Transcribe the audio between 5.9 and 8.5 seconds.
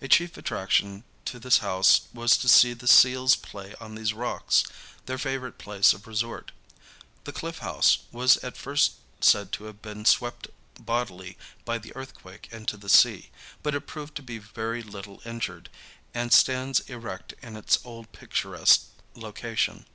of resort. The Cliff House was